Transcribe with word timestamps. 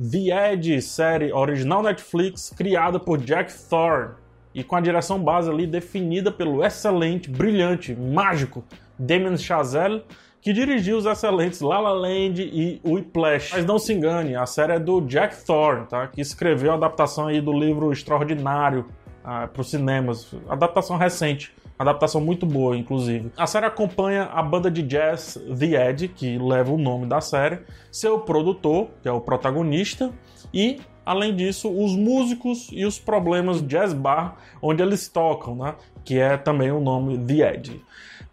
The 0.00 0.52
Edge, 0.52 0.80
série 0.80 1.32
original 1.32 1.82
Netflix, 1.82 2.54
criada 2.56 3.00
por 3.00 3.18
Jack 3.18 3.52
Thorne 3.68 4.14
e 4.54 4.62
com 4.62 4.76
a 4.76 4.80
direção 4.80 5.18
base 5.18 5.50
ali 5.50 5.66
definida 5.66 6.30
pelo 6.30 6.64
excelente, 6.64 7.28
brilhante, 7.28 7.96
mágico 7.96 8.64
Damien 8.96 9.36
Chazelle, 9.36 10.04
que 10.40 10.52
dirigiu 10.52 10.98
os 10.98 11.04
excelentes 11.04 11.60
La 11.60 11.80
La 11.80 11.92
Land 11.92 12.40
e 12.40 12.80
Whiplash. 12.84 13.50
Mas 13.52 13.66
não 13.66 13.76
se 13.76 13.92
engane, 13.92 14.36
a 14.36 14.46
série 14.46 14.74
é 14.74 14.78
do 14.78 15.00
Jack 15.00 15.44
Thorne, 15.44 15.86
tá? 15.86 16.06
que 16.06 16.20
escreveu 16.20 16.70
a 16.70 16.74
adaptação 16.74 17.26
aí 17.26 17.40
do 17.40 17.52
livro 17.52 17.92
Extraordinário 17.92 18.86
ah, 19.24 19.48
para 19.48 19.60
os 19.60 19.68
cinemas, 19.68 20.32
adaptação 20.48 20.96
recente. 20.96 21.52
Adaptação 21.78 22.20
muito 22.20 22.44
boa, 22.44 22.76
inclusive. 22.76 23.30
A 23.36 23.46
série 23.46 23.66
acompanha 23.66 24.24
a 24.24 24.42
banda 24.42 24.68
de 24.68 24.82
jazz 24.82 25.38
The 25.58 25.90
Edge, 25.90 26.08
que 26.08 26.36
leva 26.36 26.72
o 26.72 26.78
nome 26.78 27.06
da 27.06 27.20
série, 27.20 27.60
seu 27.92 28.18
produtor, 28.18 28.88
que 29.00 29.08
é 29.08 29.12
o 29.12 29.20
protagonista, 29.20 30.10
e, 30.52 30.80
além 31.06 31.36
disso, 31.36 31.70
os 31.70 31.94
músicos 31.94 32.68
e 32.72 32.84
os 32.84 32.98
problemas 32.98 33.62
jazz 33.62 33.92
bar 33.92 34.36
onde 34.60 34.82
eles 34.82 35.06
tocam, 35.06 35.54
né? 35.54 35.76
que 36.04 36.18
é 36.18 36.36
também 36.36 36.72
o 36.72 36.80
nome 36.80 37.16
The 37.16 37.54
Edge. 37.54 37.84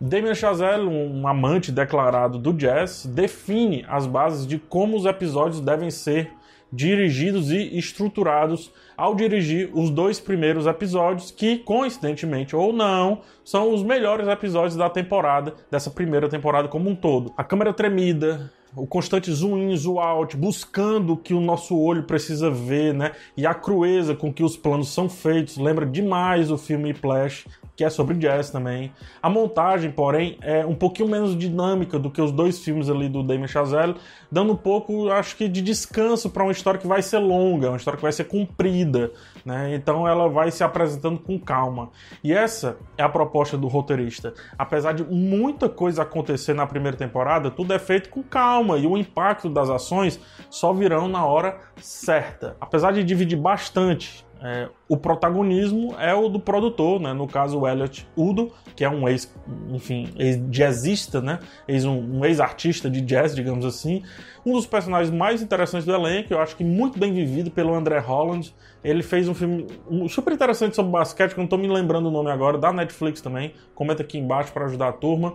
Damien 0.01 0.35
Chazelle, 0.35 0.87
um 0.87 1.27
amante 1.27 1.71
declarado 1.71 2.39
do 2.39 2.51
jazz, 2.51 3.05
define 3.05 3.85
as 3.87 4.07
bases 4.07 4.47
de 4.47 4.57
como 4.57 4.97
os 4.97 5.05
episódios 5.05 5.61
devem 5.61 5.91
ser 5.91 6.31
dirigidos 6.75 7.51
e 7.51 7.77
estruturados 7.77 8.71
ao 8.97 9.15
dirigir 9.15 9.69
os 9.73 9.89
dois 9.89 10.19
primeiros 10.19 10.67
episódios, 10.67 11.31
que, 11.31 11.57
coincidentemente 11.59 12.55
ou 12.55 12.73
não, 12.73 13.21
são 13.43 13.73
os 13.73 13.83
melhores 13.83 14.27
episódios 14.27 14.75
da 14.75 14.89
temporada, 14.89 15.53
dessa 15.71 15.89
primeira 15.89 16.29
temporada 16.29 16.67
como 16.67 16.89
um 16.89 16.95
todo. 16.95 17.33
A 17.37 17.43
câmera 17.43 17.73
tremida, 17.73 18.51
o 18.75 18.85
constante 18.85 19.31
zoom 19.31 19.57
in, 19.57 19.77
zoom 19.77 19.99
out, 19.99 20.35
buscando 20.35 21.13
o 21.13 21.17
que 21.17 21.33
o 21.33 21.41
nosso 21.41 21.77
olho 21.77 22.03
precisa 22.03 22.49
ver, 22.51 22.93
né? 22.93 23.11
E 23.35 23.45
a 23.45 23.53
crueza 23.53 24.15
com 24.15 24.33
que 24.33 24.43
os 24.43 24.57
planos 24.57 24.93
são 24.93 25.09
feitos, 25.09 25.57
lembra 25.57 25.85
demais 25.85 26.51
o 26.51 26.57
filme 26.57 26.93
Flash, 26.93 27.45
que 27.75 27.83
é 27.83 27.89
sobre 27.89 28.15
jazz 28.15 28.49
também. 28.49 28.91
A 29.21 29.29
montagem, 29.29 29.91
porém, 29.91 30.37
é 30.41 30.65
um 30.65 30.75
pouquinho 30.75 31.09
menos 31.09 31.37
dinâmica 31.37 31.99
do 31.99 32.09
que 32.09 32.21
os 32.21 32.31
dois 32.31 32.59
filmes 32.59 32.89
ali 32.89 33.09
do 33.09 33.21
Damien 33.21 33.47
Chazelle, 33.47 33.95
dando 34.31 34.53
um 34.53 34.55
pouco, 34.55 35.09
acho 35.09 35.35
que, 35.35 35.47
de 35.47 35.61
descanso 35.61 36.29
para 36.29 36.43
uma 36.43 36.51
história 36.51 36.79
que 36.79 36.87
vai 36.87 37.01
ser 37.01 37.19
longa, 37.19 37.69
uma 37.69 37.77
história 37.77 37.97
que 37.97 38.03
vai 38.03 38.11
ser 38.11 38.25
comprida, 38.25 39.11
né? 39.43 39.75
Então 39.75 40.07
ela 40.07 40.29
vai 40.29 40.51
se 40.51 40.63
apresentando 40.63 41.19
com 41.19 41.37
calma. 41.37 41.89
E 42.23 42.33
essa 42.33 42.77
é 42.97 43.03
a 43.03 43.09
proposta 43.09 43.57
do 43.57 43.67
roteirista. 43.67 44.33
Apesar 44.57 44.93
de 44.93 45.03
muita 45.03 45.67
coisa 45.67 46.03
acontecer 46.03 46.53
na 46.53 46.65
primeira 46.65 46.95
temporada, 46.95 47.51
tudo 47.51 47.73
é 47.73 47.79
feito 47.79 48.09
com 48.09 48.23
calma 48.23 48.77
e 48.77 48.87
o 48.87 48.97
impacto 48.97 49.49
das 49.49 49.69
ações 49.69 50.19
só 50.49 50.71
virão 50.71 51.07
na 51.07 51.25
hora 51.25 51.59
certa. 51.77 52.55
Apesar 52.59 52.91
de 52.93 53.03
dividir 53.03 53.37
bastante 53.37 54.24
é, 54.47 54.69
o 54.87 54.95
protagonismo 54.95 55.95
é 55.99 56.13
o 56.13 56.29
do 56.29 56.39
produtor, 56.39 57.01
né? 57.01 57.13
no 57.13 57.27
caso 57.27 57.59
o 57.59 57.67
Elliot 57.67 58.07
Udo, 58.15 58.51
que 58.75 58.85
é 58.85 58.89
um 58.89 59.09
ex, 59.09 59.33
enfim, 59.71 60.13
ex-jazzista, 60.15 61.19
né? 61.19 61.39
ex, 61.67 61.83
um, 61.83 62.19
um 62.19 62.23
ex-artista 62.23 62.87
de 62.87 63.01
jazz, 63.01 63.33
digamos 63.33 63.65
assim. 63.65 64.03
Um 64.45 64.53
dos 64.53 64.67
personagens 64.67 65.09
mais 65.09 65.41
interessantes 65.41 65.83
do 65.83 65.91
elenco, 65.95 66.31
eu 66.31 66.39
acho 66.39 66.55
que 66.55 66.63
muito 66.63 66.99
bem 66.99 67.11
vivido 67.11 67.49
pelo 67.49 67.73
André 67.73 67.97
Holland. 67.97 68.53
Ele 68.83 69.01
fez 69.01 69.27
um 69.27 69.33
filme 69.33 69.65
super 70.07 70.31
interessante 70.31 70.75
sobre 70.75 70.91
basquete, 70.91 71.33
que 71.33 71.39
eu 71.39 71.41
não 71.41 71.45
estou 71.45 71.57
me 71.57 71.67
lembrando 71.67 72.09
o 72.09 72.11
nome 72.11 72.29
agora, 72.29 72.59
da 72.59 72.71
Netflix 72.71 73.21
também. 73.21 73.51
Comenta 73.73 74.03
aqui 74.03 74.19
embaixo 74.19 74.53
para 74.53 74.65
ajudar 74.65 74.89
a 74.89 74.93
turma. 74.93 75.33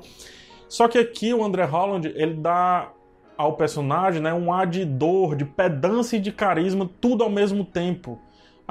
Só 0.69 0.87
que 0.87 0.99
aqui 0.99 1.35
o 1.35 1.43
André 1.43 1.65
Holland, 1.65 2.13
ele 2.15 2.35
dá 2.35 2.93
ao 3.37 3.57
personagem 3.57 4.23
né, 4.23 4.33
um 4.33 4.53
ar 4.53 4.69
de 4.69 4.85
dor, 4.85 5.35
de 5.35 5.45
pedância 5.45 6.17
e 6.17 6.21
de 6.21 6.31
carisma, 6.31 6.89
tudo 7.01 7.25
ao 7.25 7.31
mesmo 7.31 7.65
tempo. 7.65 8.21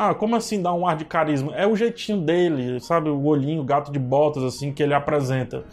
Ah, 0.01 0.15
como 0.15 0.33
assim 0.33 0.61
dar 0.61 0.73
um 0.73 0.87
ar 0.87 0.95
de 0.95 1.03
carisma? 1.03 1.53
É 1.57 1.67
o 1.67 1.75
jeitinho 1.75 2.21
dele, 2.21 2.79
sabe? 2.79 3.09
O 3.09 3.25
olhinho, 3.25 3.59
o 3.59 3.65
gato 3.65 3.91
de 3.91 3.99
botas, 3.99 4.41
assim, 4.43 4.71
que 4.71 4.81
ele 4.81 4.93
apresenta. 4.93 5.65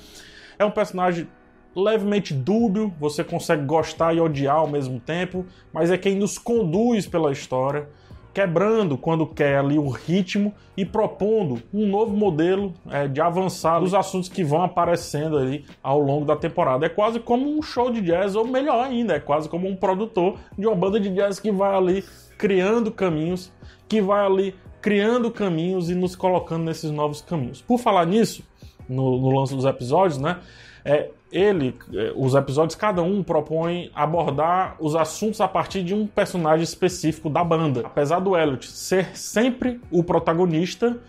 É 0.59 0.64
um 0.64 0.70
personagem 0.72 1.28
levemente 1.76 2.34
dúbio, 2.34 2.92
você 2.98 3.22
consegue 3.22 3.64
gostar 3.64 4.14
e 4.14 4.20
odiar 4.20 4.56
ao 4.56 4.66
mesmo 4.66 4.98
tempo, 4.98 5.47
mas 5.72 5.92
é 5.92 5.97
quem 5.97 6.16
nos 6.16 6.38
conduz 6.38 7.06
pela 7.06 7.31
história, 7.31 7.88
quebrando 8.34 8.98
quando 8.98 9.28
quer 9.28 9.59
ali 9.59 9.78
o 9.78 9.91
ritmo 9.91 10.53
e 10.76 10.84
propondo 10.84 11.62
um 11.72 11.87
novo 11.87 12.16
modelo 12.16 12.75
é, 12.91 13.06
de 13.06 13.20
avançar 13.20 13.81
nos 13.81 13.94
assuntos 13.94 14.28
que 14.28 14.43
vão 14.43 14.64
aparecendo 14.64 15.38
ali 15.38 15.64
ao 15.81 16.00
longo 16.00 16.25
da 16.25 16.34
temporada. 16.34 16.84
É 16.84 16.88
quase 16.88 17.20
como 17.20 17.48
um 17.48 17.62
show 17.62 17.93
de 17.93 18.00
jazz, 18.00 18.34
ou 18.34 18.44
melhor 18.44 18.84
ainda, 18.84 19.14
é 19.14 19.20
quase 19.20 19.48
como 19.48 19.69
um 19.69 19.76
produtor 19.76 20.37
de 20.58 20.66
uma 20.66 20.75
banda 20.75 20.98
de 20.98 21.10
jazz 21.10 21.38
que 21.38 21.53
vai 21.53 21.72
ali 21.72 22.04
criando 22.36 22.91
caminhos 22.91 23.52
que 23.88 24.00
vai 24.00 24.24
ali 24.24 24.54
criando 24.80 25.30
caminhos 25.30 25.91
e 25.91 25.94
nos 25.94 26.14
colocando 26.14 26.64
nesses 26.64 26.91
novos 26.91 27.20
caminhos. 27.20 27.60
Por 27.60 27.78
falar 27.78 28.06
nisso, 28.06 28.44
no, 28.88 29.19
no 29.19 29.30
lance 29.30 29.54
dos 29.54 29.64
episódios, 29.64 30.19
né? 30.19 30.38
É, 30.84 31.10
ele, 31.32 31.75
é, 31.92 32.12
os 32.14 32.34
episódios, 32.34 32.76
cada 32.76 33.02
um 33.02 33.22
propõe 33.22 33.91
abordar 33.94 34.76
os 34.78 34.94
assuntos 34.94 35.41
a 35.41 35.48
partir 35.48 35.82
de 35.82 35.92
um 35.92 36.06
personagem 36.06 36.62
específico 36.62 37.28
da 37.28 37.42
banda. 37.42 37.82
Apesar 37.84 38.20
do 38.20 38.36
Elliot 38.36 38.70
ser 38.70 39.16
sempre 39.16 39.80
o 39.91 40.04
protagonista, 40.04 41.00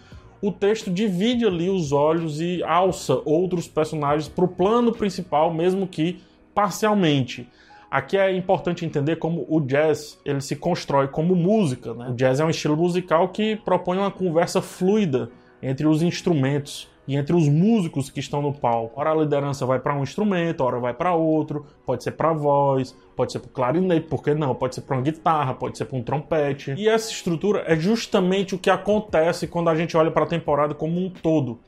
o 0.42 0.52
texto 0.52 0.90
divide 0.90 1.46
ali 1.46 1.70
os 1.70 1.92
olhos 1.92 2.42
e 2.42 2.64
alça 2.64 3.22
outros 3.26 3.68
personagens 3.68 4.28
para 4.28 4.46
o 4.46 4.48
plano 4.48 4.92
principal, 4.92 5.54
mesmo 5.54 5.88
que 5.88 6.20
parcialmente. 6.54 7.48
Aqui 7.90 8.18
é 8.18 8.36
importante 8.36 8.86
entender 8.86 9.16
como 9.16 9.46
o 9.48 9.62
jazz 9.62 10.20
ele 10.26 10.42
se 10.42 10.56
constrói 10.56 11.08
como 11.08 11.36
música. 11.36 11.94
Né? 11.94 12.10
O 12.10 12.14
jazz 12.14 12.40
é 12.40 12.46
um 12.46 12.50
estilo 12.50 12.76
musical 12.76 13.30
que 13.30 13.56
propõe 13.56 13.98
uma 13.98 14.12
conversa 14.12 14.62
fluida 14.62 15.30
entre 15.62 15.88
os 15.88 16.02
instrumentos 16.02 16.90
e 17.08 17.16
entre 17.16 17.34
os 17.34 17.48
músicos 17.48 18.10
que 18.10 18.20
estão 18.20 18.42
no 18.42 18.54
palco. 18.54 19.00
Ora 19.00 19.12
a 19.12 19.16
liderança 19.16 19.66
vai 19.66 19.80
para 19.80 19.96
um 19.96 20.04
instrumento, 20.04 20.62
ora 20.62 20.78
vai 20.80 20.94
para 20.94 21.14
outro, 21.14 21.66
pode 21.86 22.04
ser 22.04 22.12
para 22.12 22.34
voz, 22.34 22.94
pode 23.16 23.32
ser 23.32 23.40
para 23.40 23.50
clarinete, 23.50 24.08
por 24.08 24.22
que 24.22 24.34
não? 24.34 24.54
Pode 24.54 24.76
ser 24.76 24.82
para 24.82 24.98
uma 24.98 25.02
guitarra, 25.02 25.54
pode 25.54 25.78
ser 25.78 25.86
para 25.86 25.98
um 25.98 26.04
trompete. 26.04 26.74
E 26.78 26.90
essa 26.90 27.10
estrutura 27.10 27.64
é 27.66 27.78
justamente 27.78 28.54
o 28.54 28.60
que 28.60 28.70
acontece 28.70 29.48
quando 29.48 29.70
a 29.70 29.76
gente 29.76 29.96
olha 29.96 30.12
para 30.12 30.24
a 30.24 30.28
temporada 30.28 30.74
como 30.74 31.00
um 31.00 31.10
todo. 31.10 31.60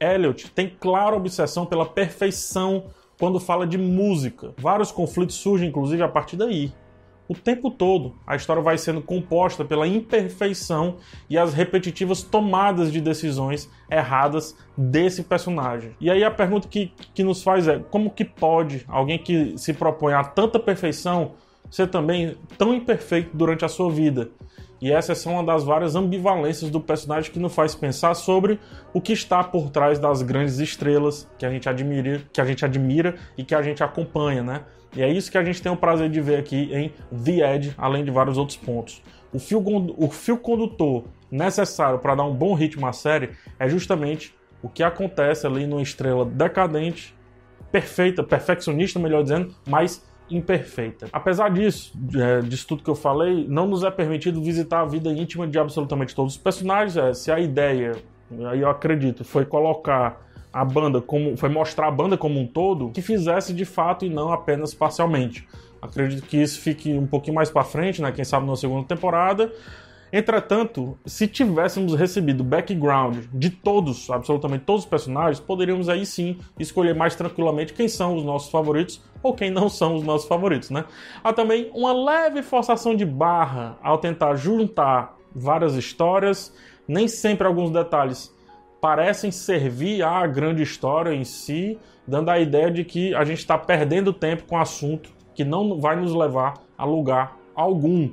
Elliot 0.00 0.50
tem 0.50 0.68
clara 0.68 1.16
obsessão 1.16 1.64
pela 1.64 1.86
perfeição 1.86 2.84
quando 3.18 3.40
fala 3.40 3.66
de 3.66 3.76
música. 3.76 4.54
Vários 4.58 4.92
conflitos 4.92 5.36
surgem, 5.36 5.68
inclusive, 5.68 6.02
a 6.02 6.08
partir 6.08 6.36
daí. 6.36 6.72
O 7.28 7.34
tempo 7.34 7.70
todo, 7.70 8.14
a 8.26 8.36
história 8.36 8.62
vai 8.62 8.78
sendo 8.78 9.02
composta 9.02 9.62
pela 9.62 9.86
imperfeição 9.86 10.96
e 11.28 11.36
as 11.36 11.52
repetitivas 11.52 12.22
tomadas 12.22 12.90
de 12.90 13.02
decisões 13.02 13.68
erradas 13.90 14.56
desse 14.74 15.22
personagem. 15.22 15.94
E 16.00 16.10
aí 16.10 16.24
a 16.24 16.30
pergunta 16.30 16.66
que, 16.68 16.90
que 17.12 17.22
nos 17.22 17.42
faz 17.42 17.68
é: 17.68 17.78
como 17.78 18.10
que 18.10 18.24
pode 18.24 18.82
alguém 18.88 19.18
que 19.18 19.58
se 19.58 19.74
propõe 19.74 20.14
a 20.14 20.24
tanta 20.24 20.58
perfeição 20.58 21.32
ser 21.70 21.88
também 21.88 22.34
tão 22.56 22.72
imperfeito 22.72 23.36
durante 23.36 23.62
a 23.62 23.68
sua 23.68 23.90
vida? 23.90 24.30
E 24.80 24.92
essa 24.92 25.12
é 25.12 25.32
uma 25.32 25.42
das 25.42 25.64
várias 25.64 25.96
ambivalências 25.96 26.70
do 26.70 26.80
personagem 26.80 27.32
que 27.32 27.38
nos 27.38 27.54
faz 27.54 27.74
pensar 27.74 28.14
sobre 28.14 28.60
o 28.92 29.00
que 29.00 29.12
está 29.12 29.42
por 29.42 29.70
trás 29.70 29.98
das 29.98 30.22
grandes 30.22 30.58
estrelas 30.58 31.28
que 31.36 31.44
a 31.44 31.50
gente 31.50 31.68
admira, 31.68 32.22
que 32.32 32.40
a 32.40 32.44
gente 32.44 32.64
admira 32.64 33.16
e 33.36 33.44
que 33.44 33.54
a 33.54 33.62
gente 33.62 33.82
acompanha, 33.82 34.42
né? 34.42 34.62
E 34.94 35.02
é 35.02 35.08
isso 35.08 35.30
que 35.30 35.38
a 35.38 35.44
gente 35.44 35.60
tem 35.60 35.70
o 35.70 35.76
prazer 35.76 36.08
de 36.08 36.20
ver 36.20 36.38
aqui 36.38 36.70
em 36.72 36.92
The 37.16 37.54
Edge, 37.54 37.74
além 37.76 38.04
de 38.04 38.10
vários 38.10 38.38
outros 38.38 38.56
pontos. 38.56 39.02
O 39.32 39.38
fio, 39.38 39.62
o 39.96 40.10
fio 40.10 40.38
condutor 40.38 41.04
necessário 41.30 41.98
para 41.98 42.14
dar 42.14 42.24
um 42.24 42.34
bom 42.34 42.54
ritmo 42.54 42.86
à 42.86 42.92
série 42.92 43.30
é 43.58 43.68
justamente 43.68 44.34
o 44.62 44.68
que 44.68 44.82
acontece 44.82 45.46
ali 45.46 45.66
numa 45.66 45.82
estrela 45.82 46.24
decadente, 46.24 47.14
perfeita, 47.70 48.22
perfeccionista, 48.22 48.98
melhor 48.98 49.22
dizendo, 49.22 49.54
mas 49.66 50.02
imperfeita. 50.30 51.06
Apesar 51.12 51.50
disso, 51.50 51.92
é, 52.16 52.40
disso 52.40 52.66
tudo 52.66 52.82
que 52.82 52.90
eu 52.90 52.94
falei, 52.94 53.46
não 53.48 53.66
nos 53.66 53.82
é 53.82 53.90
permitido 53.90 54.42
visitar 54.42 54.80
a 54.80 54.84
vida 54.84 55.10
íntima 55.10 55.46
de 55.46 55.58
absolutamente 55.58 56.14
todos 56.14 56.34
os 56.34 56.38
personagens. 56.40 56.96
É, 56.96 57.14
se 57.14 57.30
a 57.30 57.38
ideia, 57.38 57.96
aí 58.50 58.60
eu 58.60 58.68
acredito, 58.68 59.24
foi 59.24 59.44
colocar 59.44 60.26
a 60.52 60.64
banda 60.64 61.00
como. 61.00 61.36
foi 61.36 61.48
mostrar 61.48 61.88
a 61.88 61.90
banda 61.90 62.16
como 62.16 62.40
um 62.40 62.46
todo, 62.46 62.90
que 62.90 63.02
fizesse 63.02 63.52
de 63.52 63.64
fato 63.64 64.04
e 64.04 64.08
não 64.08 64.32
apenas 64.32 64.74
parcialmente. 64.74 65.46
Acredito 65.80 66.26
que 66.26 66.36
isso 66.36 66.60
fique 66.60 66.92
um 66.92 67.06
pouquinho 67.06 67.36
mais 67.36 67.50
para 67.50 67.62
frente, 67.62 68.02
né? 68.02 68.10
Quem 68.10 68.24
sabe 68.24 68.46
na 68.46 68.56
segunda 68.56 68.86
temporada. 68.86 69.52
Entretanto, 70.12 70.98
se 71.04 71.26
tivéssemos 71.26 71.94
recebido 71.94 72.42
background 72.42 73.24
de 73.32 73.50
todos, 73.50 74.08
absolutamente 74.10 74.64
todos 74.64 74.84
os 74.84 74.88
personagens, 74.88 75.38
poderíamos 75.38 75.88
aí 75.88 76.06
sim 76.06 76.38
escolher 76.58 76.94
mais 76.94 77.14
tranquilamente 77.14 77.74
quem 77.74 77.88
são 77.88 78.16
os 78.16 78.24
nossos 78.24 78.50
favoritos 78.50 79.02
ou 79.22 79.34
quem 79.34 79.50
não 79.50 79.68
são 79.68 79.94
os 79.96 80.02
nossos 80.02 80.26
favoritos, 80.26 80.70
né? 80.70 80.84
Há 81.22 81.32
também 81.32 81.70
uma 81.74 81.92
leve 81.92 82.42
forçação 82.42 82.94
de 82.94 83.04
barra 83.04 83.76
ao 83.82 83.98
tentar 83.98 84.36
juntar 84.36 85.16
várias 85.34 85.74
histórias, 85.74 86.54
nem 86.86 87.06
sempre 87.06 87.46
alguns 87.46 87.70
detalhes 87.70 88.32
parecem 88.80 89.30
servir 89.30 90.02
à 90.02 90.26
grande 90.26 90.62
história 90.62 91.12
em 91.12 91.24
si, 91.24 91.78
dando 92.06 92.30
a 92.30 92.38
ideia 92.38 92.70
de 92.70 92.84
que 92.84 93.14
a 93.14 93.24
gente 93.24 93.38
está 93.38 93.58
perdendo 93.58 94.12
tempo 94.12 94.44
com 94.44 94.56
um 94.56 94.60
assunto 94.60 95.10
que 95.34 95.44
não 95.44 95.80
vai 95.80 95.96
nos 95.96 96.14
levar 96.14 96.54
a 96.76 96.84
lugar 96.84 97.36
algum. 97.54 98.10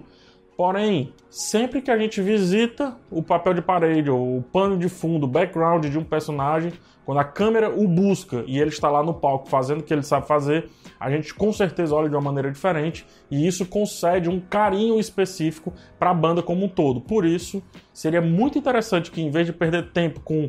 Porém, 0.57 1.13
sempre 1.30 1.81
que 1.81 1.92
a 1.92 1.98
gente 1.98 2.22
visita 2.22 2.96
o 3.12 3.22
papel 3.22 3.54
de 3.54 3.62
parede 3.62 4.10
ou 4.10 4.38
o 4.38 4.42
pano 4.42 4.78
de 4.78 4.88
fundo, 4.88 5.25
o 5.25 5.28
background 5.28 5.86
de 5.86 5.98
um 5.98 6.04
personagem, 6.04 6.72
quando 7.06 7.19
a 7.19 7.25
câmera 7.25 7.69
o 7.69 7.86
busca 7.88 8.44
e 8.48 8.57
ele 8.57 8.69
está 8.69 8.90
lá 8.90 9.04
no 9.04 9.13
palco 9.13 9.50
fazendo 9.50 9.81
o 9.81 9.84
que 9.84 9.94
ele 9.94 10.02
sabe 10.02 10.28
fazer, 10.28 10.69
a 10.98 11.12
gente 11.12 11.34
com 11.34 11.52
certeza 11.52 11.94
olha 11.94 12.10
de 12.10 12.16
uma 12.16 12.22
maneira 12.22 12.50
diferente 12.50 13.06
e 13.30 13.46
isso 13.46 13.66
concede 13.66 14.30
um 14.30 14.40
carinho 14.40 14.98
específico 14.98 15.74
para 16.00 16.12
a 16.12 16.13
banda 16.13 16.42
como 16.42 16.66
um 16.66 16.69
todo. 16.69 17.02
Por 17.02 17.25
isso, 17.25 17.62
seria 17.94 18.22
muito 18.22 18.57
interessante 18.57 19.12
que 19.12 19.22
em 19.22 19.30
vez 19.30 19.46
de 19.46 19.52
perder 19.52 19.92
tempo 19.92 20.22
com 20.22 20.48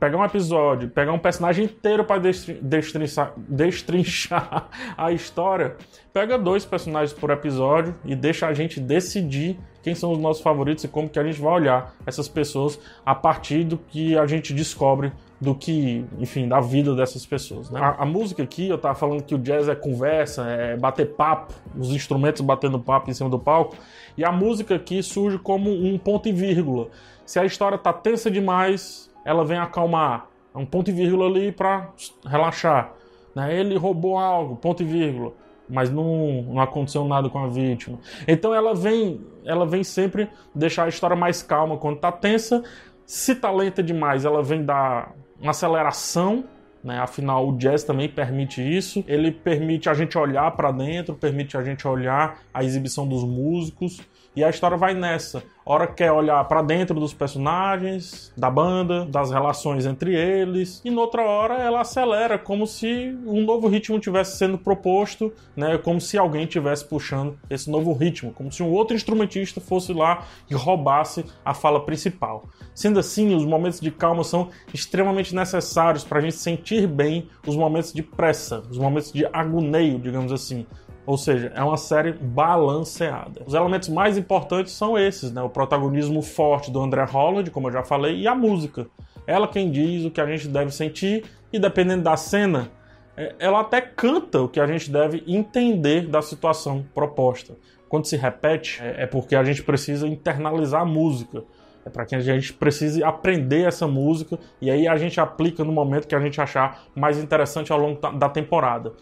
pegar 0.00 0.16
um 0.16 0.24
episódio, 0.24 0.88
pegar 0.88 1.12
um 1.12 1.18
personagem 1.18 1.66
inteiro 1.66 2.04
para 2.04 2.20
destrinchar, 2.62 3.32
destrinchar 3.36 4.68
a 4.96 5.12
história, 5.12 5.76
pega 6.12 6.38
dois 6.38 6.64
personagens 6.64 7.12
por 7.12 7.30
episódio 7.30 7.94
e 8.04 8.14
deixa 8.16 8.46
a 8.46 8.54
gente 8.54 8.80
decidir 8.80 9.58
quem 9.82 9.94
são 9.94 10.12
os 10.12 10.18
nossos 10.18 10.42
favoritos 10.42 10.84
e 10.84 10.88
como 10.88 11.10
que 11.10 11.18
a 11.18 11.24
gente 11.24 11.38
vai 11.38 11.52
olhar 11.52 11.94
essas 12.06 12.26
pessoas 12.26 12.80
a 13.04 13.14
partir 13.14 13.64
do 13.64 13.76
que 13.76 14.16
a 14.16 14.26
gente 14.26 14.54
descobre 14.54 15.12
do 15.38 15.54
que, 15.54 16.06
enfim, 16.18 16.48
da 16.48 16.58
vida 16.58 16.94
dessas 16.94 17.26
pessoas. 17.26 17.70
Né? 17.70 17.78
A, 17.78 18.02
a, 18.02 18.06
música 18.06 18.42
aqui, 18.42 18.68
eu 18.68 18.78
tava 18.78 18.94
falando 18.94 19.22
que 19.22 19.34
o 19.34 19.38
jazz 19.38 19.68
é 19.68 19.74
conversa, 19.74 20.46
é 20.46 20.76
bater 20.76 21.14
papo, 21.14 21.52
os 21.78 21.90
instrumentos 21.90 22.40
batendo 22.40 22.78
papo 22.80 23.10
em 23.10 23.14
cima 23.14 23.28
do 23.28 23.38
palco, 23.38 23.76
e 24.16 24.24
a 24.24 24.32
música 24.32 24.76
aqui 24.76 25.02
surge 25.02 25.36
como 25.38 25.70
um 25.70 25.98
ponto 25.98 26.28
e 26.28 26.32
vírgula. 26.32 26.88
Se 27.26 27.38
a 27.38 27.44
história 27.44 27.76
tá 27.76 27.92
tensa 27.92 28.30
demais, 28.30 29.12
ela 29.24 29.44
vem 29.44 29.58
acalmar. 29.58 30.28
É 30.54 30.58
um 30.58 30.66
ponto 30.66 30.90
e 30.90 30.92
vírgula 30.92 31.26
ali 31.26 31.50
para 31.50 31.90
relaxar. 32.24 32.92
Né? 33.34 33.58
Ele 33.58 33.76
roubou 33.76 34.18
algo, 34.18 34.56
ponto 34.56 34.82
e 34.82 34.86
vírgula. 34.86 35.32
Mas 35.68 35.90
não, 35.90 36.42
não 36.42 36.60
aconteceu 36.60 37.04
nada 37.04 37.28
com 37.28 37.38
a 37.38 37.48
vítima. 37.48 37.98
Então 38.28 38.54
ela 38.54 38.74
vem, 38.74 39.20
ela 39.44 39.66
vem 39.66 39.82
sempre 39.82 40.28
deixar 40.54 40.84
a 40.84 40.88
história 40.88 41.16
mais 41.16 41.42
calma 41.42 41.76
quando 41.76 41.98
tá 41.98 42.12
tensa. 42.12 42.62
Se 43.06 43.34
tá 43.34 43.50
lenta 43.50 43.82
demais, 43.82 44.24
ela 44.24 44.42
vem 44.42 44.64
dar 44.64 45.12
uma 45.40 45.50
aceleração 45.50 46.44
né? 46.84 46.98
Afinal, 46.98 47.48
o 47.48 47.56
jazz 47.56 47.82
também 47.82 48.10
permite 48.10 48.60
isso. 48.60 49.02
Ele 49.08 49.32
permite 49.32 49.88
a 49.88 49.94
gente 49.94 50.18
olhar 50.18 50.50
para 50.50 50.70
dentro, 50.70 51.14
permite 51.14 51.56
a 51.56 51.62
gente 51.62 51.88
olhar 51.88 52.40
a 52.52 52.62
exibição 52.62 53.08
dos 53.08 53.24
músicos. 53.24 54.02
E 54.36 54.44
a 54.44 54.50
história 54.50 54.76
vai 54.76 54.92
nessa. 54.92 55.42
Hora 55.66 55.86
quer 55.86 56.12
olhar 56.12 56.44
para 56.44 56.60
dentro 56.60 57.00
dos 57.00 57.14
personagens, 57.14 58.30
da 58.36 58.50
banda, 58.50 59.06
das 59.06 59.30
relações 59.30 59.86
entre 59.86 60.14
eles, 60.14 60.82
e 60.84 60.90
noutra 60.90 61.22
hora 61.22 61.54
ela 61.54 61.80
acelera, 61.80 62.38
como 62.38 62.66
se 62.66 63.16
um 63.26 63.42
novo 63.42 63.66
ritmo 63.66 63.98
tivesse 63.98 64.36
sendo 64.36 64.58
proposto, 64.58 65.32
né? 65.56 65.78
Como 65.78 66.02
se 66.02 66.18
alguém 66.18 66.44
tivesse 66.44 66.84
puxando 66.84 67.38
esse 67.48 67.70
novo 67.70 67.94
ritmo, 67.94 68.30
como 68.30 68.52
se 68.52 68.62
um 68.62 68.70
outro 68.70 68.94
instrumentista 68.94 69.58
fosse 69.58 69.94
lá 69.94 70.26
e 70.50 70.54
roubasse 70.54 71.24
a 71.42 71.54
fala 71.54 71.82
principal. 71.82 72.44
Sendo 72.74 72.98
assim, 72.98 73.34
os 73.34 73.46
momentos 73.46 73.80
de 73.80 73.90
calma 73.90 74.22
são 74.22 74.50
extremamente 74.72 75.34
necessários 75.34 76.04
para 76.04 76.18
a 76.18 76.20
gente 76.20 76.36
sentir 76.36 76.86
bem 76.86 77.26
os 77.46 77.56
momentos 77.56 77.90
de 77.90 78.02
pressa, 78.02 78.62
os 78.70 78.76
momentos 78.76 79.10
de 79.10 79.24
agoneio, 79.32 79.98
digamos 79.98 80.30
assim. 80.30 80.66
Ou 81.06 81.18
seja, 81.18 81.52
é 81.54 81.62
uma 81.62 81.76
série 81.76 82.12
balanceada. 82.12 83.42
Os 83.46 83.52
elementos 83.52 83.88
mais 83.88 84.16
importantes 84.16 84.72
são 84.72 84.98
esses, 84.98 85.30
né? 85.30 85.42
O 85.42 85.50
protagonismo 85.50 86.22
forte 86.22 86.70
do 86.70 86.80
André 86.80 87.04
Holland, 87.04 87.50
como 87.50 87.68
eu 87.68 87.72
já 87.72 87.82
falei, 87.82 88.16
e 88.20 88.26
a 88.26 88.34
música. 88.34 88.86
Ela 89.26 89.46
quem 89.46 89.70
diz 89.70 90.04
o 90.04 90.10
que 90.10 90.20
a 90.20 90.26
gente 90.26 90.48
deve 90.48 90.70
sentir 90.70 91.24
e 91.52 91.58
dependendo 91.58 92.02
da 92.02 92.16
cena, 92.16 92.70
é, 93.16 93.34
ela 93.38 93.60
até 93.60 93.80
canta 93.80 94.42
o 94.42 94.48
que 94.48 94.58
a 94.58 94.66
gente 94.66 94.90
deve 94.90 95.22
entender 95.26 96.06
da 96.08 96.20
situação 96.20 96.84
proposta. 96.94 97.54
Quando 97.88 98.06
se 98.06 98.16
repete, 98.16 98.80
é, 98.82 99.04
é 99.04 99.06
porque 99.06 99.36
a 99.36 99.44
gente 99.44 99.62
precisa 99.62 100.08
internalizar 100.08 100.82
a 100.82 100.86
música. 100.86 101.44
É 101.86 101.90
para 101.90 102.06
que 102.06 102.14
a 102.14 102.20
gente 102.20 102.52
precise 102.54 103.04
aprender 103.04 103.68
essa 103.68 103.86
música 103.86 104.38
e 104.60 104.70
aí 104.70 104.88
a 104.88 104.96
gente 104.96 105.20
aplica 105.20 105.62
no 105.62 105.70
momento 105.70 106.08
que 106.08 106.14
a 106.14 106.20
gente 106.20 106.40
achar 106.40 106.84
mais 106.94 107.18
interessante 107.18 107.70
ao 107.70 107.78
longo 107.78 108.00
da 108.12 108.28
temporada. 108.28 108.94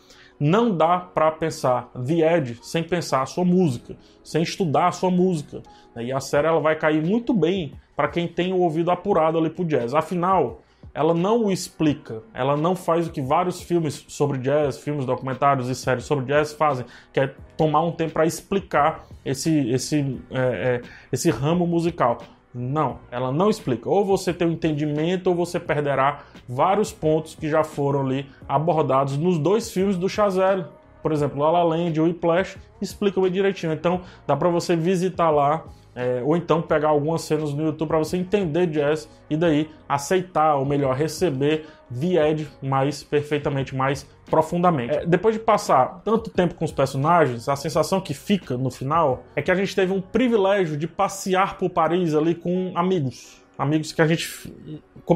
Não 0.45 0.77
dá 0.77 0.99
para 0.99 1.31
pensar 1.31 1.89
The 1.93 2.37
Edge 2.37 2.59
sem 2.63 2.83
pensar 2.83 3.23
a 3.23 3.27
sua 3.27 3.45
música, 3.45 3.97
sem 4.25 4.43
estudar 4.43 4.89
a 4.89 4.91
sua 4.91 5.09
música. 5.09 5.63
E 5.97 6.13
a 6.13 6.19
série 6.19 6.49
ela 6.49 6.59
vai 6.59 6.75
cair 6.75 7.01
muito 7.01 7.33
bem 7.33 7.75
para 7.95 8.09
quem 8.09 8.27
tem 8.27 8.53
o 8.53 8.59
ouvido 8.59 8.91
apurado 8.91 9.39
ali 9.39 9.49
pro 9.49 9.65
jazz. 9.65 9.95
Afinal, 9.95 10.63
ela 10.93 11.15
não 11.15 11.45
o 11.45 11.53
explica, 11.53 12.25
ela 12.35 12.57
não 12.57 12.75
faz 12.75 13.07
o 13.07 13.13
que 13.13 13.23
vários 13.23 13.63
filmes 13.63 14.05
sobre 14.09 14.37
jazz, 14.39 14.79
filmes, 14.79 15.07
documentários 15.07 15.69
e 15.69 15.77
séries 15.77 16.07
sobre 16.07 16.25
jazz 16.25 16.53
fazem, 16.53 16.87
que 17.13 17.21
é 17.21 17.33
tomar 17.57 17.83
um 17.83 17.93
tempo 17.93 18.15
para 18.15 18.27
explicar 18.27 19.07
esse, 19.25 19.71
esse, 19.71 20.21
é, 20.29 20.41
é, 20.41 20.83
esse 21.13 21.31
ramo 21.31 21.69
musical. 21.69 22.19
Não, 22.55 22.99
ela 23.11 23.33
não 23.33 23.49
explica. 23.49 23.89
Ou 23.89 24.05
você 24.05 24.33
tem 24.33 24.47
um 24.47 24.53
entendimento 24.53 25.29
ou 25.29 25.35
você 25.35 25.59
perderá 25.59 26.21
vários 26.47 26.93
pontos 26.93 27.35
que 27.35 27.49
já 27.49 27.65
foram 27.65 28.01
ali 28.03 28.27
abordados 28.49 29.17
nos 29.17 29.39
dois 29.39 29.71
filmes 29.71 29.97
do 29.97 30.09
Chazelle. 30.09 30.67
Por 31.03 31.13
exemplo, 31.13 31.39
La 31.41 31.51
La 31.51 31.63
Land 31.63 31.99
e 31.99 32.01
Whiplash 32.01 32.57
explicam 32.81 33.23
bem 33.23 33.33
direitinho. 33.33 33.73
Então, 33.73 34.03
dá 34.27 34.37
para 34.37 34.49
você 34.49 34.77
visitar 34.77 35.31
lá 35.31 35.65
é, 35.95 36.23
ou 36.25 36.37
então 36.37 36.63
pegar 36.63 36.89
algumas 36.89 37.23
cenas 37.23 37.53
no 37.53 37.65
YouTube 37.65 37.89
para 37.89 37.99
você 37.99 38.17
entender 38.17 38.67
jazz 38.67 39.09
e 39.29 39.37
daí 39.37 39.71
aceitar, 39.89 40.57
ou 40.57 40.65
melhor, 40.65 40.95
receber 40.95 41.67
Edge 42.01 42.49
mais 42.63 43.03
perfeitamente, 43.03 43.77
mais 43.77 44.09
profundamente. 44.25 44.95
É, 44.95 45.05
depois 45.05 45.35
de 45.35 45.41
passar 45.41 46.01
tanto 46.03 46.31
tempo 46.31 46.55
com 46.55 46.65
os 46.65 46.73
personagens, 46.73 47.49
a 47.49 47.57
sensação 47.57 48.01
que 48.01 48.15
fica 48.15 48.57
no 48.57 48.71
final 48.71 49.25
é 49.37 49.43
que 49.43 49.51
a 49.51 49.55
gente 49.55 49.77
teve 49.77 49.93
um 49.93 50.01
privilégio 50.01 50.77
de 50.79 50.89
passear 50.89 51.59
por 51.59 51.69
Paris 51.69 52.15
ali 52.15 52.35
com 52.35 52.73
amigos. 52.75 53.42
Amigos 53.59 53.93
que 53.93 54.01
a 54.01 54.07
gente 54.07 54.27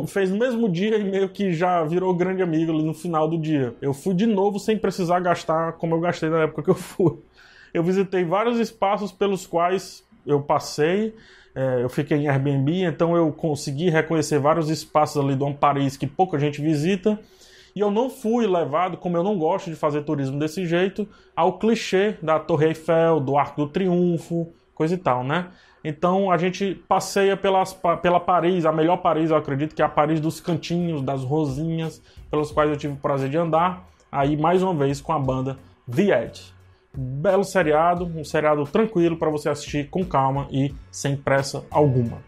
fez 0.08 0.30
no 0.30 0.38
mesmo 0.38 0.68
dia 0.68 0.98
e 0.98 1.04
meio 1.04 1.28
que 1.28 1.52
já 1.52 1.82
virou 1.84 2.14
grande 2.14 2.42
amigo 2.42 2.72
ali 2.72 2.82
no 2.82 2.94
final 2.94 3.28
do 3.28 3.38
dia. 3.38 3.74
Eu 3.80 3.94
fui 3.94 4.14
de 4.14 4.26
novo 4.26 4.58
sem 4.58 4.76
precisar 4.76 5.20
gastar 5.20 5.72
como 5.74 5.94
eu 5.94 6.00
gastei 6.00 6.28
na 6.28 6.42
época 6.42 6.62
que 6.62 6.70
eu 6.70 6.74
fui. 6.74 7.18
Eu 7.72 7.82
visitei 7.82 8.24
vários 8.24 8.58
espaços 8.58 9.10
pelos 9.10 9.46
quais 9.46 10.04
eu 10.26 10.40
passei, 10.42 11.14
é, 11.54 11.82
eu 11.82 11.88
fiquei 11.88 12.18
em 12.18 12.28
Airbnb, 12.28 12.82
então 12.82 13.16
eu 13.16 13.32
consegui 13.32 13.88
reconhecer 13.88 14.38
vários 14.38 14.68
espaços 14.68 15.22
ali 15.22 15.34
do 15.34 15.54
Paris 15.54 15.96
que 15.96 16.06
pouca 16.06 16.38
gente 16.38 16.60
visita. 16.60 17.18
E 17.74 17.80
eu 17.80 17.90
não 17.90 18.08
fui 18.08 18.46
levado, 18.46 18.96
como 18.96 19.16
eu 19.16 19.22
não 19.22 19.38
gosto 19.38 19.68
de 19.70 19.76
fazer 19.76 20.02
turismo 20.02 20.38
desse 20.38 20.66
jeito, 20.66 21.06
ao 21.34 21.58
clichê 21.58 22.16
da 22.22 22.38
Torre 22.38 22.68
Eiffel, 22.68 23.20
do 23.20 23.36
Arco 23.36 23.66
do 23.66 23.70
Triunfo, 23.70 24.50
coisa 24.74 24.94
e 24.94 24.98
tal, 24.98 25.22
né? 25.22 25.48
Então 25.88 26.32
a 26.32 26.36
gente 26.36 26.74
passeia 26.88 27.36
pelas, 27.36 27.72
pela 28.02 28.18
Paris, 28.18 28.66
a 28.66 28.72
melhor 28.72 28.96
Paris, 28.96 29.30
eu 29.30 29.36
acredito 29.36 29.72
que 29.72 29.80
é 29.80 29.84
a 29.84 29.88
Paris 29.88 30.18
dos 30.18 30.40
cantinhos, 30.40 31.00
das 31.00 31.22
rosinhas, 31.22 32.02
pelas 32.28 32.50
quais 32.50 32.68
eu 32.68 32.76
tive 32.76 32.94
o 32.94 32.96
prazer 32.96 33.30
de 33.30 33.36
andar. 33.36 33.86
Aí 34.10 34.36
mais 34.36 34.64
uma 34.64 34.74
vez 34.74 35.00
com 35.00 35.12
a 35.12 35.18
banda 35.18 35.56
The 35.88 36.24
Edge 36.24 36.56
belo 36.98 37.44
seriado, 37.44 38.06
um 38.06 38.24
seriado 38.24 38.64
tranquilo 38.64 39.16
para 39.16 39.28
você 39.28 39.50
assistir 39.50 39.90
com 39.90 40.02
calma 40.02 40.48
e 40.50 40.74
sem 40.90 41.14
pressa 41.14 41.62
alguma. 41.70 42.18